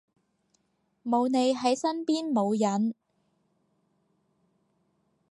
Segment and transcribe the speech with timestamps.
[1.05, 2.95] 冇你喺身邊冇癮